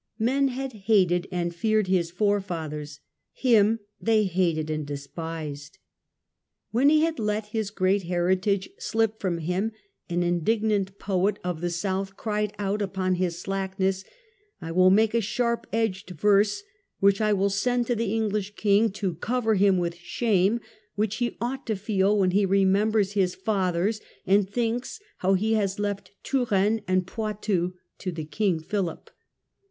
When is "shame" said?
19.97-20.61